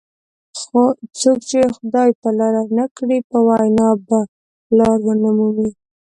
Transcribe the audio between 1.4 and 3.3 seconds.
چې خدای په لار نه کړي